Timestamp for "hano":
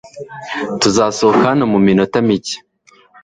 1.51-1.63